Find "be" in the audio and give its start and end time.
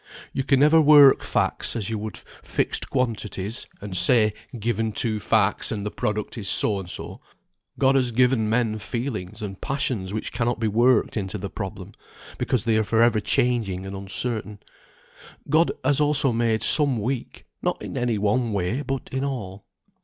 10.59-10.67